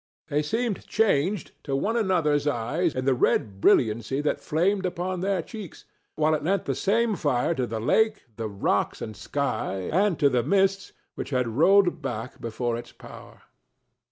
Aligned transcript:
They 0.29 0.41
seemed 0.41 0.87
changed 0.87 1.51
to 1.63 1.75
one 1.75 1.95
another's 1.95 2.47
eyes 2.47 2.95
in 2.95 3.05
the 3.05 3.13
red 3.13 3.61
brilliancy 3.61 4.19
that 4.21 4.39
flamed 4.41 4.83
upon 4.83 5.19
their 5.21 5.43
cheeks, 5.43 5.85
while 6.15 6.33
it 6.33 6.43
lent 6.43 6.65
the 6.65 6.73
same 6.73 7.15
fire 7.15 7.53
to 7.53 7.67
the 7.67 7.79
lake, 7.79 8.23
the 8.35 8.49
rocks 8.49 8.99
and 8.99 9.15
sky, 9.15 9.91
and 9.93 10.17
to 10.17 10.27
the 10.27 10.41
mists 10.41 10.93
which 11.13 11.29
had 11.29 11.49
rolled 11.49 12.01
back 12.01 12.41
before 12.41 12.77
its 12.77 12.91
power. 12.91 13.43